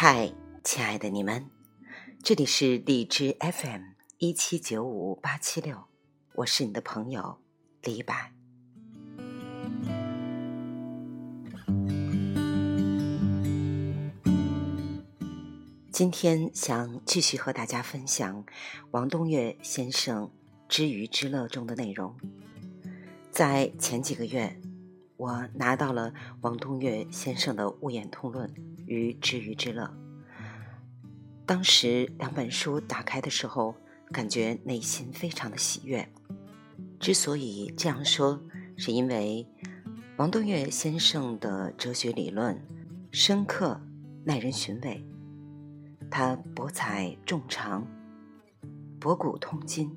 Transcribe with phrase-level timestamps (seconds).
[0.00, 0.32] 嗨，
[0.62, 1.50] 亲爱的你们，
[2.22, 3.82] 这里是荔枝 FM
[4.18, 5.86] 一七九五八七六，
[6.36, 7.38] 我是你的朋友
[7.82, 8.32] 李白。
[15.90, 18.44] 今天想继续和大家分享
[18.92, 20.26] 王东岳先生
[20.68, 22.16] 《知鱼之乐》中的内容。
[23.32, 24.60] 在前几个月，
[25.16, 28.48] 我拿到了王东岳先生的《物演通论》
[28.88, 29.84] 与《知鱼之乐》。
[31.46, 33.76] 当时两本书打开的时候，
[34.10, 36.08] 感觉内心非常的喜悦。
[36.98, 38.42] 之所以这样说，
[38.76, 39.46] 是因为
[40.16, 42.60] 王东岳先生的哲学理论
[43.12, 43.80] 深刻、
[44.24, 45.04] 耐人寻味。
[46.10, 47.86] 他博采众长，
[48.98, 49.94] 博古通今，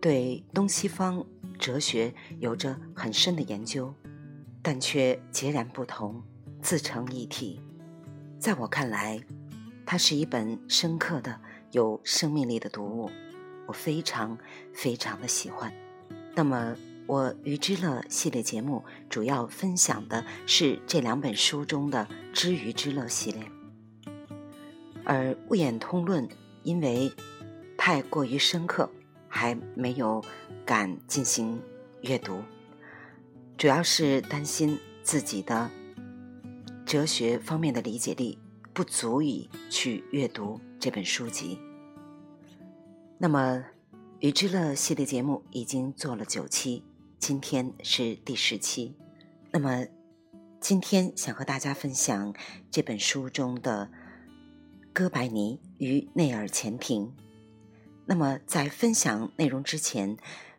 [0.00, 1.24] 对东西方
[1.58, 3.94] 哲学有着很深的研究，
[4.62, 6.22] 但却截然不同，
[6.64, 7.60] 自成一体。
[8.38, 9.22] 在我看来，
[9.84, 11.38] 它是一本深刻的、
[11.72, 13.10] 有生命力的读物，
[13.66, 14.38] 我非常
[14.72, 15.70] 非常的喜欢。
[16.34, 16.74] 那么，
[17.06, 23.42] 我《鱼之乐》系列节目主要分享的是这两本书中的《知鱼之乐》系列。
[25.04, 26.26] 而《物演通论》
[26.62, 27.12] 因为
[27.76, 28.90] 太过于深刻，
[29.28, 30.24] 还没有
[30.64, 31.60] 敢进行
[32.00, 32.42] 阅读，
[33.58, 35.70] 主要是担心自己的
[36.94, 38.38] 哲学方面的理解力
[38.72, 41.58] 不足以去阅读这本书籍。
[43.18, 43.56] 那么，
[44.20, 46.84] 《鱼之乐》系列节目已经做了九期，
[47.18, 48.94] 今天是第十期。
[49.50, 49.84] 那么，
[50.60, 52.32] 今天想和大家分享
[52.70, 53.90] 这本书中的。
[54.92, 57.12] 哥白尼与内尔前庭。
[58.06, 60.16] 那么，在分享内容之前，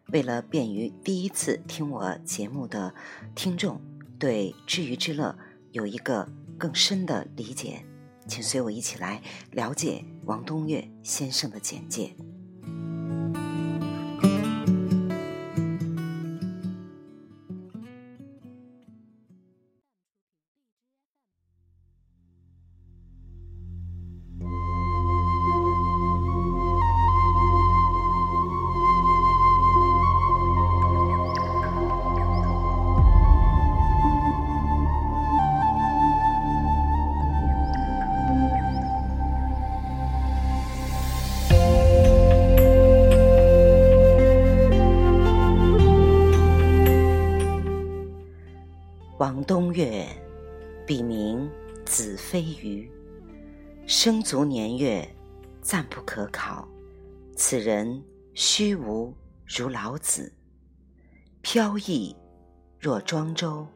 [0.07, 2.93] 为了便于第一次听我节目的
[3.33, 3.79] 听众
[4.19, 5.37] 对《知鱼之乐》
[5.75, 6.25] 有一个
[6.57, 7.83] 更深的理解，
[8.29, 9.21] 请随我一起来
[9.51, 12.15] 了解王东岳先生的简介。
[54.25, 55.07] 卒年月
[55.61, 56.67] 暂不可考。
[57.37, 58.03] 此人
[58.33, 59.13] 虚无
[59.45, 60.33] 如老子，
[61.43, 62.15] 飘逸
[62.79, 63.67] 若庄周，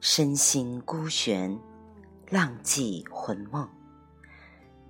[0.00, 1.58] 身心孤悬，
[2.28, 3.66] 浪迹魂梦，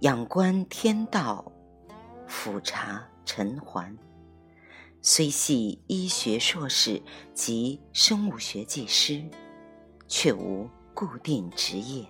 [0.00, 1.52] 仰观天道，
[2.26, 3.96] 俯察尘寰。
[5.00, 7.00] 虽系医学硕士
[7.32, 9.22] 及生物学技师，
[10.08, 12.04] 却无固定职业。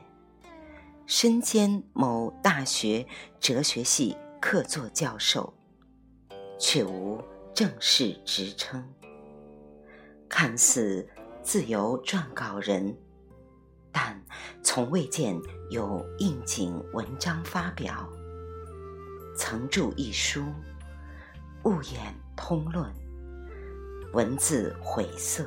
[1.08, 3.06] 身兼某大学
[3.40, 5.54] 哲学系客座教授，
[6.60, 7.18] 却无
[7.54, 8.86] 正式职称。
[10.28, 11.08] 看似
[11.42, 12.94] 自由撰稿人，
[13.90, 14.22] 但
[14.62, 15.34] 从未见
[15.70, 18.06] 有应景文章发表。
[19.34, 20.42] 曾著一书
[21.64, 22.02] 《物演》。
[22.36, 22.88] 通论，
[24.12, 25.44] 文字晦涩，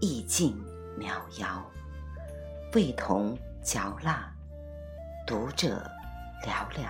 [0.00, 0.56] 意境
[0.96, 1.68] 渺遥，
[2.72, 4.31] 味同嚼蜡，
[5.26, 5.88] 读者
[6.44, 6.86] 寥寥。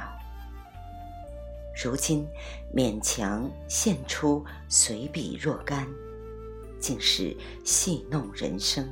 [1.82, 2.26] 如今
[2.74, 5.86] 勉强献出随笔若干，
[6.80, 8.88] 竟是戏弄人生、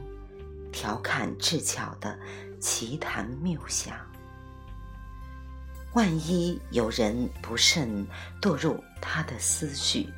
[0.71, 2.19] 调侃智巧的
[2.61, 3.95] 奇谈谬想。
[5.95, 8.07] 万一有人不慎
[8.41, 10.09] 堕入他的思绪，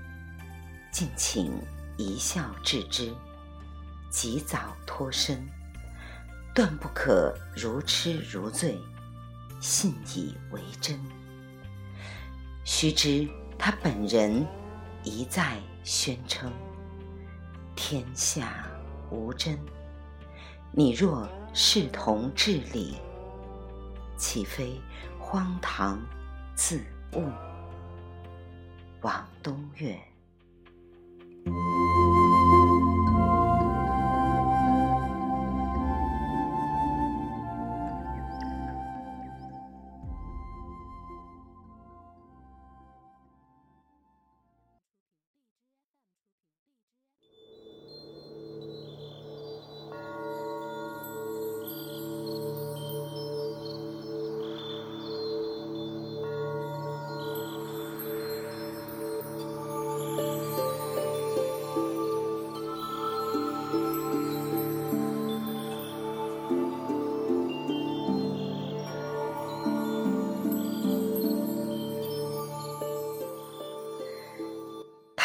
[0.92, 1.52] 敬请
[1.96, 3.12] 一笑置之，
[4.10, 5.42] 及早脱身，
[6.54, 8.78] 断不可如痴如醉，
[9.62, 11.00] 信以为真。
[12.64, 14.44] 须知他本人
[15.04, 16.52] 一再宣称
[17.76, 18.66] ：“天下
[19.08, 19.56] 无真。”
[20.74, 22.96] 你若视同至理，
[24.16, 24.80] 岂非？
[25.20, 26.00] 荒唐，
[26.56, 26.82] 自
[27.12, 27.30] 悟。
[29.00, 29.96] 王东岳。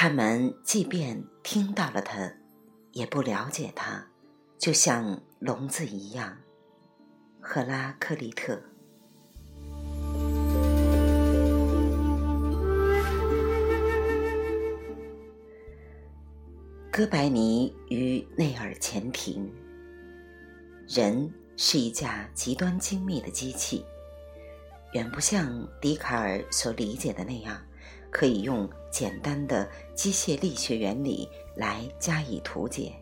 [0.07, 2.31] 他们即便听到了它，
[2.93, 4.07] 也不了解它，
[4.57, 6.37] 就像聋子一样。
[7.41, 8.57] 赫拉克利特。
[16.89, 19.53] 哥白尼与内尔前庭。
[20.87, 23.85] 人是一架极端精密的机器，
[24.93, 27.61] 远不像笛卡尔所理解的那样，
[28.11, 32.93] 可以用简单的机械力学原理来加以图解。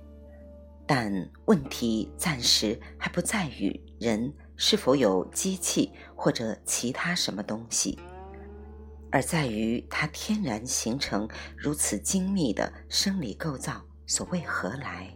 [0.85, 1.11] 但
[1.45, 7.97] 问题暂时还不在于人是否有机器或者其他什么东西，
[9.11, 13.83] 而在于它天然形成如此精密的生理构造。
[14.07, 15.11] 所为何来？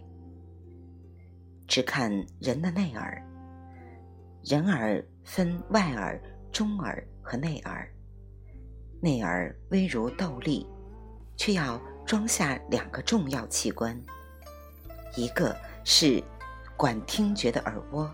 [1.68, 3.24] 只看人的内耳。
[4.44, 6.20] 人耳分外耳、
[6.52, 7.88] 中耳和内耳。
[9.02, 10.68] 内耳微如豆粒，
[11.38, 13.98] 却要装下两个重要器官：
[15.16, 15.56] 一个
[15.86, 16.22] 是
[16.76, 18.12] 管听觉的耳蜗，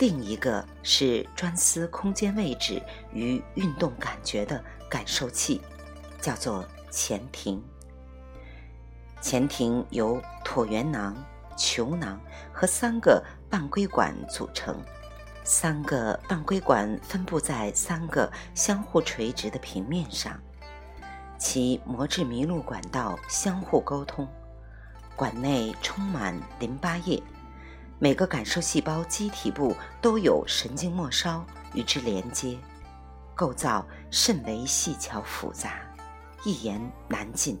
[0.00, 5.60] 另一个是专司空间位置与运动感觉的感受器，
[6.20, 7.62] 叫做前庭。
[9.20, 11.16] 前庭由椭圆囊、
[11.56, 12.20] 球囊
[12.52, 14.80] 和三个半规管组成，
[15.48, 20.36] 三个半规管分布在三个相互垂直的平面上，
[21.38, 24.26] 其膜质麋鹿管道相互沟通，
[25.14, 27.22] 管内充满淋巴液，
[28.00, 29.72] 每个感受细胞基体部
[30.02, 32.58] 都有神经末梢与之连接，
[33.32, 35.80] 构造甚为细巧复杂，
[36.42, 37.56] 一言难尽。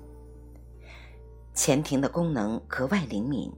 [1.54, 3.48] 前庭的功能格外灵敏，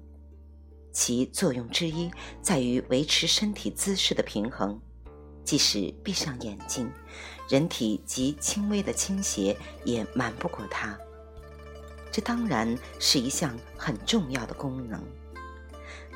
[0.93, 2.11] 其作用之一
[2.43, 4.81] 在于维持身体姿势的平衡。
[5.45, 6.93] 即使闭上眼睛，
[7.49, 10.99] 人体极轻微的倾斜也瞒不过它。
[12.13, 15.03] 这当然是一项很重要的功能，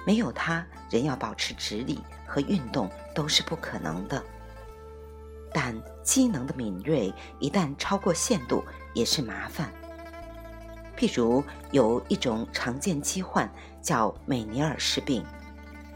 [0.06, 4.22] 没有它，人要保持直立和运动都是不可能的。
[5.54, 9.72] 但机能的敏锐一旦超过限度，也是麻烦。
[11.02, 15.24] 譬如有一种常见疾患叫美尼尔氏病，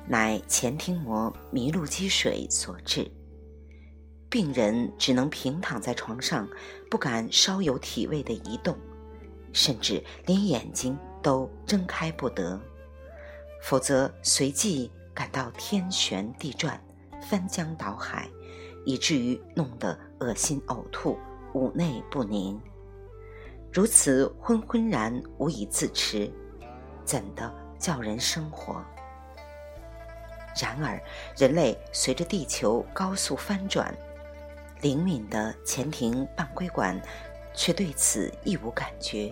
[0.04, 3.08] 乃前庭膜迷路积水所致。
[4.28, 6.48] 病人只能平躺在床上，
[6.90, 8.76] 不敢稍有体位的移动，
[9.52, 12.60] 甚至连眼睛都睁开不得，
[13.62, 16.82] 否则随即感到天旋地转、
[17.30, 18.28] 翻江倒海，
[18.84, 21.16] 以至于弄得恶心呕吐、
[21.54, 22.60] 五内不宁。
[23.76, 26.32] 如此昏昏然无以自持，
[27.04, 28.82] 怎的叫人生活？
[30.58, 30.98] 然而，
[31.36, 33.94] 人类随着地球高速翻转，
[34.80, 36.98] 灵敏的前庭半规管
[37.52, 39.30] 却对此一无感觉，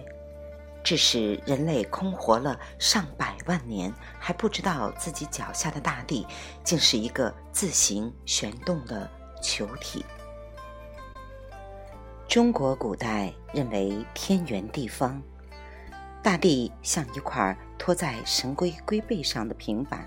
[0.83, 6.27] 致使人类空活了上百万年，还不知道自己脚下的大地
[6.63, 10.05] 竟是一个自行旋动的球体。
[12.27, 15.23] 中国古代认为天圆地方，
[16.23, 20.05] 大地像一块托在神龟龟背上的平板，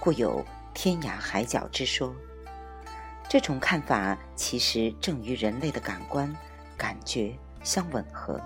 [0.00, 0.44] 故有
[0.74, 2.14] 天涯海角之说。
[3.26, 6.34] 这种看法其实正与人类的感官
[6.76, 7.32] 感觉
[7.62, 8.38] 相吻合。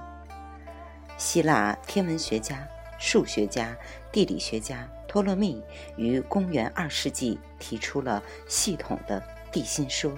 [1.16, 3.76] 希腊天文学家、数学家、
[4.12, 5.60] 地理学家托勒密
[5.96, 10.12] 于公元二世纪提出了系统的地心说，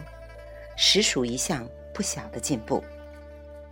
[0.77, 1.67] 实属一项。
[1.97, 2.85] 不小的进步，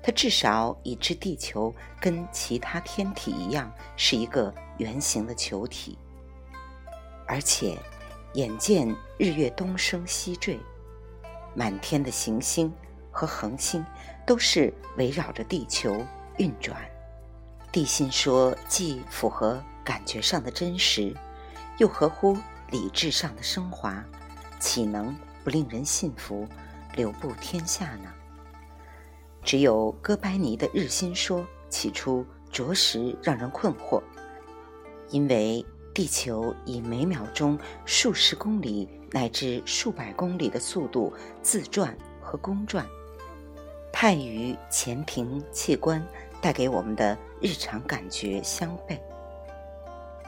[0.03, 5.99] 它至少已知地球跟其他天体一样是一个圆形的球体，
[7.27, 7.77] 而且
[8.33, 8.89] 眼见
[9.19, 10.59] 日月东升西坠，
[11.55, 12.73] 满天的行星
[13.11, 13.85] 和恒星
[14.27, 16.03] 都是围绕着地球
[16.39, 16.81] 运转。
[17.71, 21.15] 地心说既符合感觉上的真实，
[21.77, 22.35] 又合乎
[22.71, 24.03] 理智上的升华，
[24.59, 25.15] 岂能
[25.45, 26.49] 不令人信服？
[26.95, 28.13] 流布天下呢？
[29.43, 34.03] 只有哥白尼的日心说起初着实让人困惑，
[35.11, 42.87] 因为地球以每秒钟数十公里乃至数百公里的速度自转和公转，
[43.93, 46.05] 太与前庭器官
[46.41, 48.99] 带给我们的日常感觉相悖。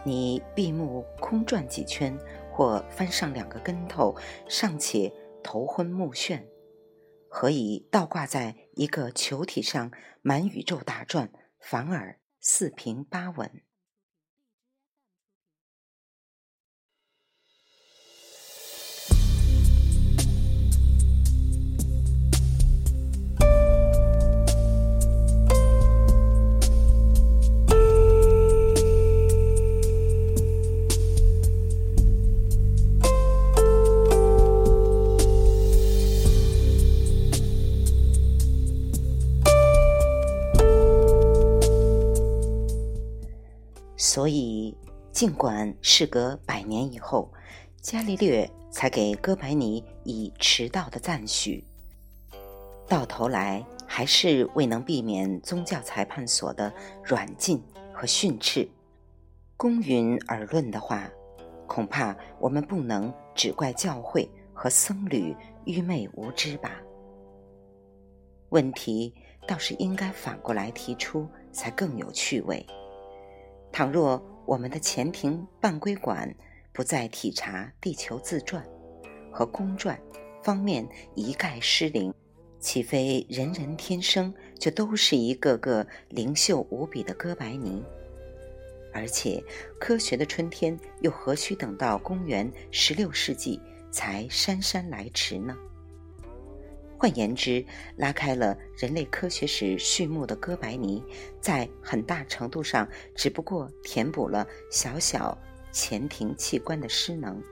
[0.05, 2.17] 你闭目空转几圈，
[2.53, 4.15] 或翻上两个跟头，
[4.47, 6.41] 尚且头昏目眩。
[7.39, 13.63] 何以倒挂在一个球体上满宇宙打转，反而四平八稳？
[44.17, 44.75] 所以，
[45.13, 47.31] 尽管事隔百年以后，
[47.83, 51.63] 伽利略才给哥白尼以迟到的赞许，
[52.89, 56.73] 到头来还是未能避免宗教裁判所的
[57.05, 58.67] 软禁和训斥。
[59.55, 61.07] 公允而论的话，
[61.67, 66.81] 恐怕我们不能只怪教会和僧侣愚昧无知吧。
[68.49, 69.15] 问题
[69.47, 72.67] 倒是应该反过来提出，才更有趣味。
[73.77, 76.35] 倘若我们的前庭半规管
[76.73, 78.67] 不再体察地球自转
[79.31, 80.01] 和公转
[80.43, 82.11] 方面一概失灵，
[82.59, 87.85] 岂非人人天生就都是一个个灵秀无比的哥白尼？
[88.95, 89.45] 而且，
[89.79, 95.55] 科学的春天又何须等到公元十六世纪才姗姗来迟呢？
[96.99, 97.65] 换言之，
[97.97, 101.03] 拉开了人类科学史序幕的哥白尼，
[101.41, 105.37] 在很大程度上只不过填补了小小
[105.71, 107.43] 前庭器官的失能。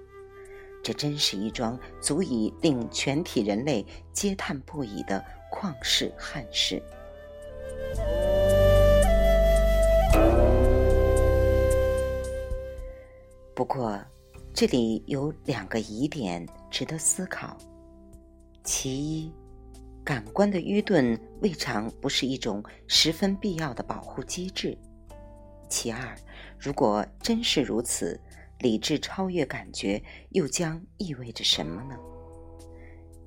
[0.82, 5.22] 这真是一桩足以令全体人类嗟叹不已的
[5.52, 6.82] 旷世憾事。
[13.54, 13.98] 不过，
[14.52, 17.56] 这里有两个疑点值得思考。
[18.64, 19.30] 其一，
[20.02, 24.76] 感官的愚钝未尝不是一种十分必要的保护机制。
[25.68, 26.16] 其二，
[26.58, 28.18] 如果真是如此，
[28.60, 31.94] 理智超越感觉又将意味着什么呢？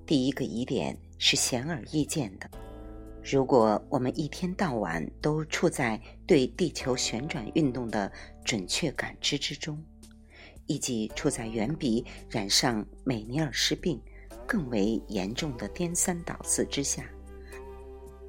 [0.08, 2.50] 第一个疑点是显而易见的：
[3.24, 8.12] 如果我们一天到晚都处在对地球旋转运动的
[8.44, 9.84] 准确感知之中，
[10.66, 14.02] 以及处在远比染上美尼尔氏病。
[14.48, 17.04] 更为严重的颠三倒四之下，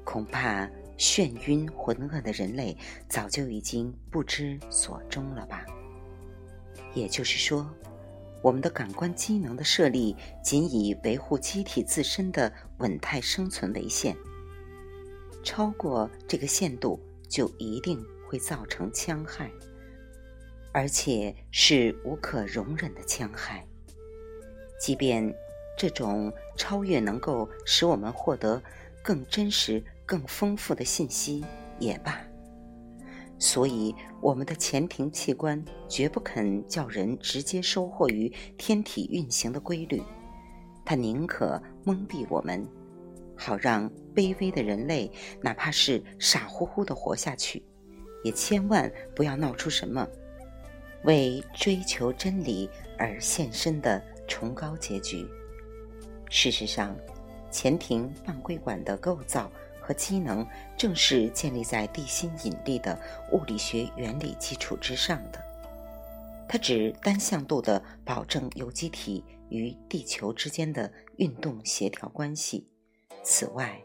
[0.03, 5.65] 恐怕眩晕浑噩的人类早就已经不知所终了吧。
[6.93, 7.73] 也就是说，
[8.41, 14.13] 我们的感官机能的设立仅以维护机体自身的稳态生存为限，
[15.41, 16.99] 超过这个限度
[17.29, 19.49] 就一定会造成戕害，
[20.73, 23.65] 而且是无可容忍的戕害，
[24.81, 25.33] 即便。
[25.79, 28.61] 这种超越能够使我们获得
[29.01, 31.41] 更真实、更丰富的信息
[31.79, 32.21] 也罢，
[33.37, 40.03] 所以我们的前庭器官绝不肯叫人直接收获于天体运行的规律，
[40.83, 42.67] 它宁可蒙蔽我们，
[43.37, 45.09] 好让卑微的人类
[45.41, 47.63] 哪怕是傻乎乎的活下去，
[48.25, 50.05] 也千万不要闹出什么
[51.05, 55.25] 为追求真理而献身的崇高结局。
[56.29, 56.95] 事实上，
[57.51, 60.45] 前庭半规管的构造和机能
[60.77, 62.97] 正是建立在地心引力的
[63.31, 65.43] 物理学原理基础之上的。
[66.47, 72.67] 它只单向度地保证有机体与地球之间的运动协调关系，
[73.23, 73.79] 此外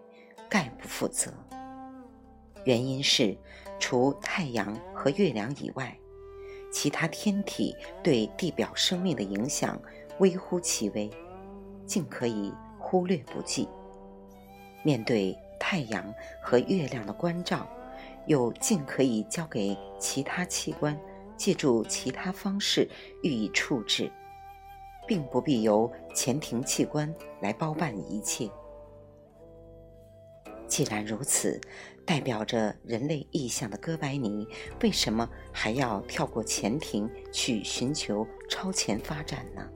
[0.48, 1.32] 概不负责。
[2.64, 3.36] 原因是，
[3.78, 5.94] 除太阳和月亮以外，
[6.72, 9.80] 其他天体对地表生命的影响
[10.18, 11.10] 微乎其微。
[11.86, 13.68] 尽可以忽略不计。
[14.82, 16.12] 面对太阳
[16.42, 17.66] 和月亮的关照，
[18.26, 20.98] 又尽可以交给其他器官，
[21.36, 22.88] 借助其他方式
[23.22, 24.10] 予以处置，
[25.06, 28.50] 并不必由前庭器官来包办一切。
[30.66, 31.60] 既然如此，
[32.06, 34.46] 代表着人类意向的哥白尼，
[34.82, 39.66] 为什么还要跳过前庭去寻求超前发展呢？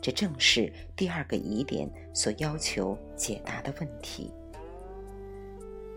[0.00, 4.32] 这正是第二个疑点所要求解答的问题。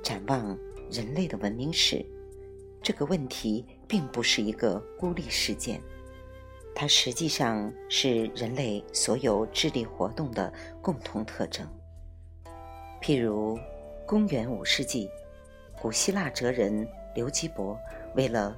[0.03, 0.57] 展望
[0.91, 2.05] 人类的文明史，
[2.81, 5.79] 这个问题并不是一个孤立事件，
[6.75, 11.65] 它实际上是人类所有智力活动的共同特征。
[13.01, 13.57] 譬如，
[14.05, 15.09] 公元五世纪，
[15.81, 17.79] 古希腊哲人刘基伯
[18.15, 18.57] 为了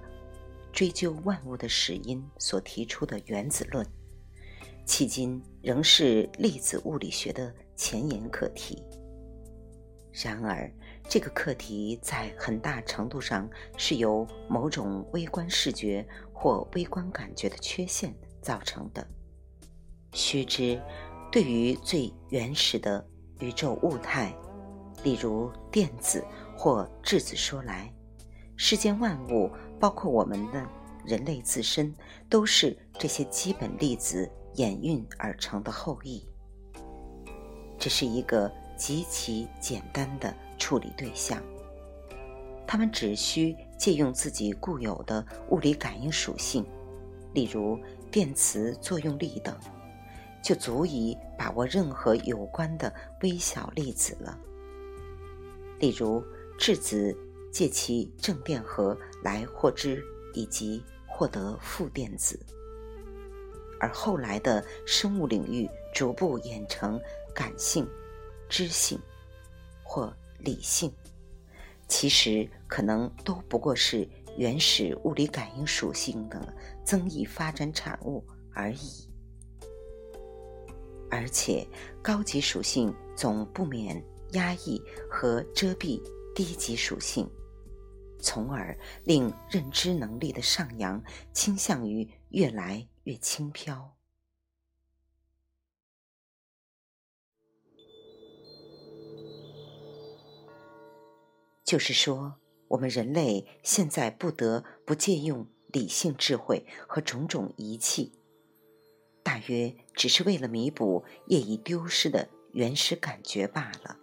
[0.73, 3.85] 追究万物的始因所提出的原子论。
[4.85, 8.83] 迄今仍是粒子物理学的前沿课题。
[10.13, 10.71] 然而，
[11.09, 19.05] 这个课题在很大程度上是由某种微观视觉或微观感觉的缺陷造成的。
[20.13, 20.79] 须知，
[21.31, 23.05] 对于最原始的
[23.39, 24.33] 宇宙物态，
[25.03, 26.23] 例如电子
[26.55, 27.93] 或质子说来，
[28.55, 30.65] 世间万物，包括我们的
[31.03, 31.93] 人类自身，
[32.29, 34.31] 都是这些基本粒子。
[34.55, 36.23] 演运而成的后裔，
[37.77, 41.41] 这是一个极其简单的处理对象。
[42.67, 46.65] 他们只需借用自己固有的物理感应属性，
[47.33, 49.55] 例如电磁作用力等，
[50.41, 54.39] 就足以把握任何有关的微小粒子了。
[55.79, 56.23] 例如
[56.57, 57.15] 质子
[57.51, 60.01] 借其正电荷来获知
[60.33, 62.39] 以及获得负电子，
[63.85, 66.99] 而后来的生物领域逐步演成
[67.35, 67.87] 感性、
[68.49, 68.99] 知性
[69.83, 70.91] 或理性。
[71.87, 76.51] 其实可能都不过是原始物理感应属性的
[76.83, 78.25] 增益发展产物
[78.55, 79.07] 而已，
[81.11, 81.63] 而且
[82.01, 86.01] 高级属性总不免压抑和遮蔽
[86.33, 87.29] 低级属性，
[88.19, 90.99] 从而令认知能力的上扬
[91.33, 93.95] 倾向于越来越轻飘。
[101.63, 102.35] 就是说，
[102.67, 108.13] 我们人类现在不得不借用理性智慧和种种仪器，
[109.23, 113.97] 大约只是为了弥补业已丢失的原始感觉罢了。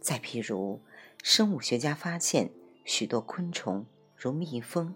[0.00, 0.80] 再譬如，
[1.22, 2.52] 生物学家发现
[2.84, 4.94] 许多昆虫，如蜜蜂、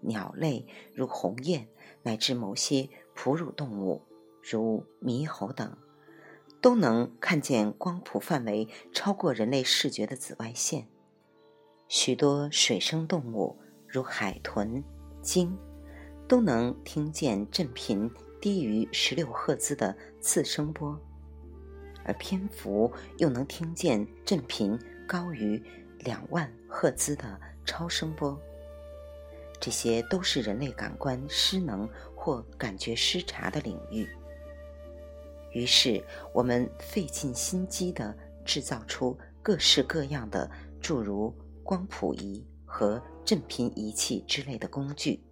[0.00, 1.68] 鸟类，如鸿雁，
[2.02, 4.02] 乃至某些哺乳动物，
[4.42, 5.76] 如猕猴等。
[6.62, 10.86] 都能看见光谱范围超过人类视觉的紫外线。
[11.88, 13.56] 许多水生动物，
[13.88, 14.84] 如海豚、
[15.22, 15.56] 鲸，
[16.28, 18.10] 都能听见振频
[18.42, 21.00] 低于十六赫兹的次声波，
[22.04, 25.62] 而蝙蝠又能听见振频高于
[26.00, 28.38] 两万赫兹的超声波。
[29.60, 34.08] 这些都是人类感官失能或感觉失察的领域。
[35.52, 45.22] 于是，我们费尽心机地制造出各式各样的诸如光谱仪和振频仪器之类的工具，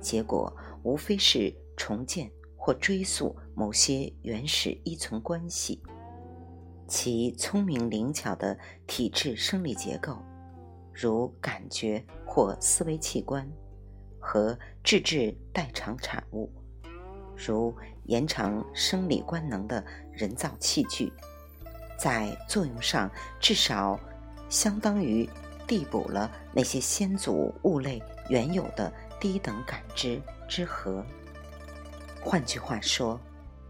[0.00, 5.82] 结果无非是重建或追溯某些原始依存关系，
[6.88, 10.18] 其聪明灵巧的体质生理结构，
[10.92, 13.46] 如感觉或思维器官，
[14.20, 16.52] 和自制代偿产物。
[17.36, 17.74] 如
[18.04, 21.12] 延长生理官能的人造器具，
[21.98, 23.98] 在作用上至少
[24.48, 25.28] 相当于
[25.66, 31.04] 递补了那些先祖物类原有的低等感知之和。
[32.20, 33.18] 换句话说，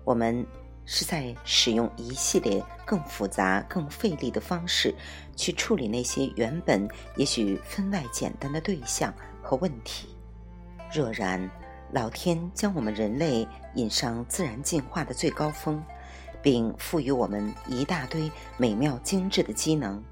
[0.05, 0.45] 我们
[0.85, 4.95] 是在使用一系列更复杂、更费力的方式
[5.37, 10.17] 去处理那些原本也许分外简单的对象和问题。
[10.93, 11.51] 若然，
[11.93, 15.83] 老天将我们人类引上自然进化的最高峰，
[16.43, 20.03] 并赋予我们一大堆美妙精致的机能，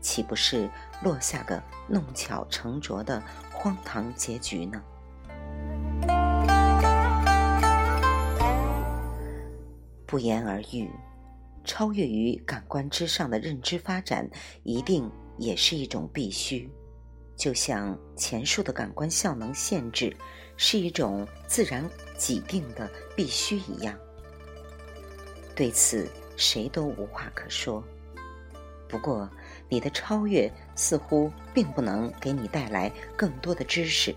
[0.00, 0.68] 岂不是
[1.02, 4.82] 落下个弄巧成拙的荒唐结局呢？
[10.06, 10.88] 不言而喻，
[11.64, 14.28] 超越于感官之上的认知发展，
[14.62, 16.70] 一定也是一种必须。
[17.36, 20.16] 就像前述的感官效能限制
[20.56, 21.84] 是一种自然
[22.16, 23.94] 既定的必须一样，
[25.54, 27.84] 对此谁都无话可说。
[28.88, 29.28] 不过，
[29.68, 34.14] 你的超越似乎并不能给你带来更多的知识，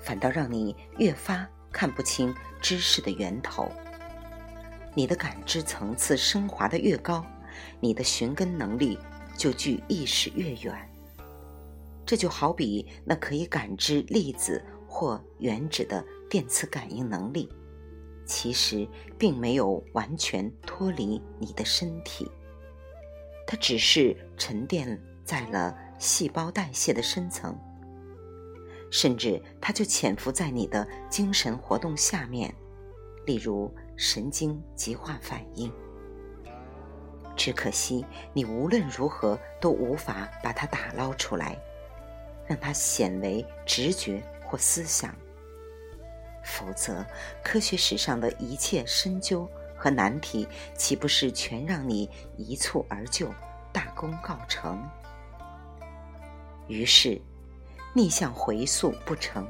[0.00, 3.70] 反倒让你越发看不清知识的源头。
[4.96, 7.22] 你的感知层次升华的越高，
[7.80, 8.98] 你的寻根能力
[9.36, 10.74] 就距意识越远。
[12.06, 17.46] 这就好比那可以感知粒子或原子的电磁感应能力，
[18.24, 22.30] 其实并没有完全脱离你的身体，
[23.46, 27.54] 它只是沉淀在了细胞代谢的深层，
[28.90, 32.54] 甚至它就潜伏在你的精神活动下面，
[33.26, 35.72] 例如神经极化反应。
[37.36, 41.56] 只可惜你无论如何都无法把它打捞出来。
[42.48, 45.12] 让它显为直觉或思想，
[46.44, 47.04] 否则
[47.42, 53.28] 科学史上的一切深究和难题，岂不是全让你一蹴而就、
[53.72, 54.80] 大功告成？
[56.68, 57.20] 于是，
[57.92, 59.44] 逆向回溯不成，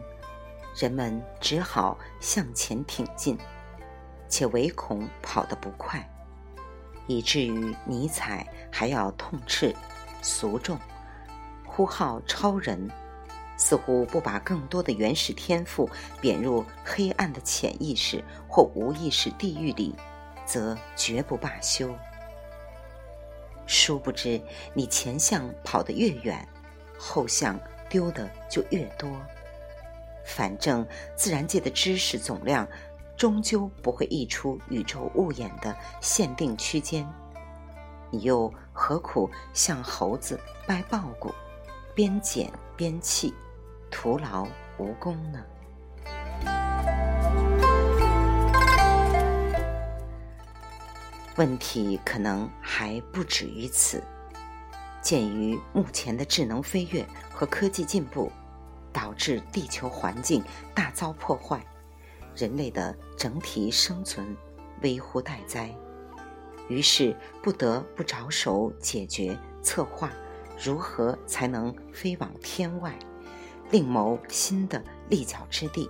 [0.74, 3.36] 人们只好向前挺进，
[4.28, 6.08] 且唯恐跑得不快，
[7.06, 9.74] 以至于尼采还要痛斥
[10.22, 10.78] 俗众。
[11.64, 12.90] 呼号超人，
[13.56, 15.88] 似乎不把更多的原始天赋
[16.20, 19.94] 贬入黑暗的潜意识或无意识地狱里，
[20.46, 21.94] 则绝不罢休。
[23.66, 24.40] 殊不知，
[24.72, 26.48] 你前向跑得越远，
[26.96, 27.58] 后项
[27.88, 29.10] 丢的就越多。
[30.24, 32.66] 反正自然界的知识总量，
[33.16, 37.06] 终究不会溢出宇宙物眼的限定区间。
[38.10, 41.34] 你又何苦像猴子掰苞谷，
[41.94, 43.34] 边捡边弃，
[43.90, 44.46] 徒劳
[44.78, 45.44] 无功呢？
[51.36, 54.02] 问题可能还不止于此。
[55.02, 58.30] 鉴于目前的智能飞跃和科技进步，
[58.92, 60.42] 导致地球环境
[60.74, 61.64] 大遭破坏，
[62.36, 64.36] 人类的整体生存
[64.82, 65.74] 危乎待哉。
[66.68, 70.10] 于是不得不着手解决、策划
[70.62, 72.92] 如何才能飞往天外，
[73.70, 75.88] 另谋新的立脚之地。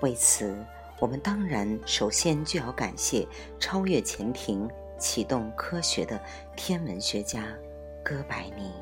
[0.00, 0.56] 为此，
[0.98, 3.26] 我们当然首先就要感谢
[3.58, 6.20] 超越前庭、启动科学的
[6.56, 7.44] 天文学家
[8.04, 8.72] 哥白尼。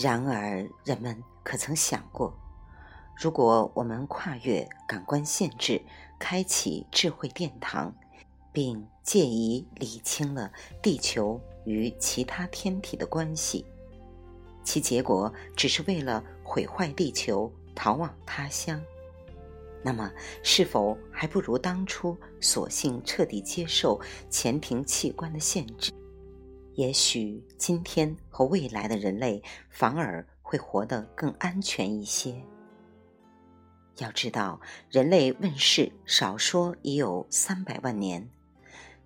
[0.00, 2.32] 然而，人们可曾想过，
[3.14, 5.82] 如果我们跨越感官限制，
[6.18, 7.94] 开启智慧殿堂，
[8.50, 13.66] 并借以理清了地球与其他天体的关系，
[14.64, 18.82] 其结果只是为了毁坏地球，逃往他乡，
[19.82, 20.10] 那么，
[20.42, 25.92] 是否还不如当初索性彻底接受前庭器官的限制？
[26.74, 32.42] 也许今天和未来的人类反而会活得更安全一些。
[33.98, 38.30] 要知道，人类问世少说已有三百万年，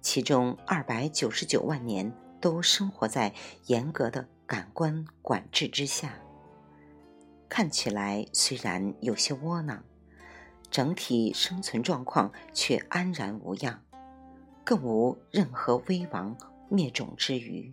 [0.00, 3.34] 其中二百九十九万年都生活在
[3.66, 6.14] 严格的感官管制之下。
[7.48, 9.82] 看起来虽然有些窝囊，
[10.70, 13.82] 整体生存状况却安然无恙，
[14.64, 16.36] 更无任何危亡。
[16.68, 17.72] 灭种之余，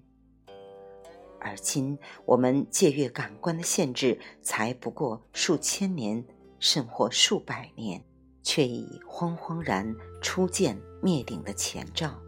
[1.39, 6.23] 而今我们借阅感官的限制，才不过数千年，
[6.59, 8.03] 甚或数百年，
[8.43, 12.19] 却已惶惶然初见灭顶的前兆。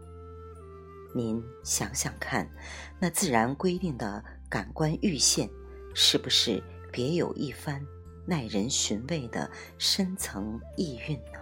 [1.14, 2.50] 您想想看，
[2.98, 5.48] 那自然规定的感官阈限，
[5.94, 7.80] 是不是别有一番
[8.26, 9.48] 耐人寻味的
[9.78, 11.38] 深层意蕴呢？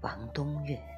[0.00, 0.95] 王东岳。